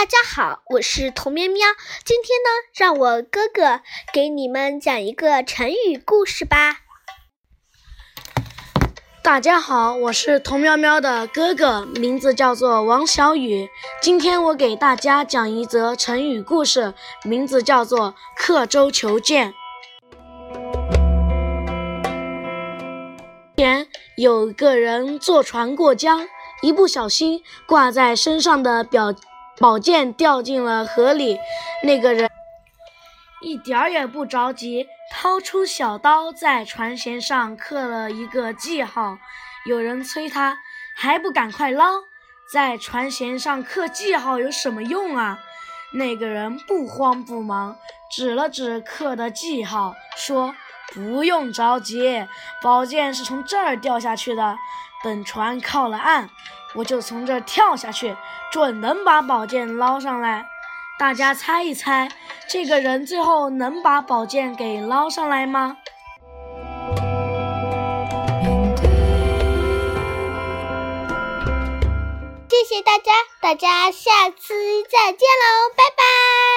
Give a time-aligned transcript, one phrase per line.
[0.00, 1.66] 大家好，我是童喵喵。
[2.04, 3.80] 今天呢，让我哥哥
[4.12, 6.82] 给你们讲一个成语故事吧。
[9.24, 13.68] 大家好，我是童喵喵的哥哥，名字叫做王小雨。
[14.00, 16.94] 今天我给大家讲一则成语故事，
[17.24, 19.52] 名字叫做“刻舟求剑”。
[23.58, 26.28] 前有个人坐船过江，
[26.62, 29.12] 一不小心挂在身上的表
[29.60, 31.38] 宝剑掉进了河里。
[31.82, 32.30] 那个人
[33.40, 39.18] 一点儿也不着急，掏出小刀在船舷上刻了一个记号。
[39.66, 40.56] 有人催他，
[40.96, 41.84] 还不赶快捞！
[42.52, 45.38] 在船舷上刻记号有什么用啊？
[45.94, 47.76] 那个人不慌不忙，
[48.10, 50.54] 指了指刻的记号，说。
[50.94, 52.26] 不用着急，
[52.62, 54.56] 宝剑是从这儿掉下去的。
[55.04, 56.30] 等船靠了岸，
[56.78, 58.16] 我就从这跳下去，
[58.52, 60.46] 准能把宝剑捞上来。
[60.96, 62.08] 大家猜一猜，
[62.48, 65.76] 这个人最后能把宝剑给捞上来吗？
[72.48, 74.54] 谢谢大家，大家下次
[74.84, 76.47] 再见喽，拜拜。